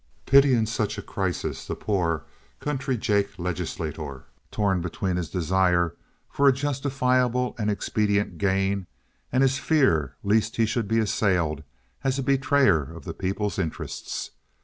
[0.25, 2.23] Pity in such a crisis the poor
[2.59, 5.93] country jake legislator torn between his desire
[6.27, 8.87] for a justifiable and expedient gain
[9.31, 11.61] and his fear lest he should be assailed
[12.03, 14.31] as a betrayer of the people's interests.